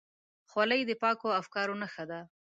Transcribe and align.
خولۍ 0.49 0.81
د 0.87 0.91
پاکو 1.01 1.27
افکارو 1.41 1.79
نښه 1.81 2.03
ده. 2.09 2.19